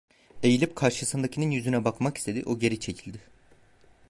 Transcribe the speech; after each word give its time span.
Eğilip 0.43 0.75
karşısındakinin 0.75 1.51
yüzüne 1.51 1.85
bakmak 1.85 2.17
istedi, 2.17 2.43
o 2.45 2.59
geri 2.59 2.79
çekildi. 2.79 3.19